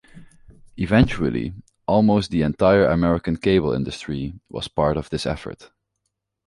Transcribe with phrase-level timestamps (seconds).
[0.77, 1.53] Eventually,
[1.85, 5.69] "almost the entire American cable industry" was part of this effort.